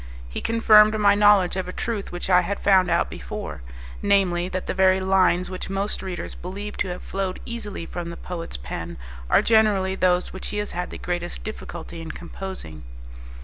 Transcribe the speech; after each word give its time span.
He 0.27 0.41
confirmed 0.41 0.97
my 0.99 1.13
knowledge 1.13 1.55
of 1.55 1.67
a 1.67 1.71
truth 1.71 2.11
which 2.11 2.27
I 2.27 2.41
had 2.41 2.59
found 2.59 2.89
out 2.89 3.07
before, 3.07 3.61
namely, 4.01 4.49
that 4.49 4.65
the 4.65 4.73
very 4.73 4.99
lines 4.99 5.47
which 5.47 5.69
most 5.69 6.01
readers 6.01 6.33
believe 6.33 6.75
to 6.77 6.87
have 6.87 7.03
flowed 7.03 7.39
easily 7.45 7.85
from 7.85 8.09
the 8.09 8.17
poet's 8.17 8.57
pen 8.57 8.97
are 9.29 9.43
generally 9.43 9.93
those 9.93 10.33
which 10.33 10.47
he 10.47 10.57
has 10.57 10.71
had 10.71 10.89
the 10.89 10.97
greatest 10.97 11.43
difficulty 11.43 12.01
in 12.01 12.09
composing. 12.09 12.83